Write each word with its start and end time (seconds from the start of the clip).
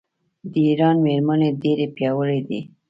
د 0.51 0.53
ایران 0.67 0.95
میرمنې 1.05 1.49
ډیرې 1.61 1.87
پیاوړې 1.95 2.39
دي. 2.47 2.59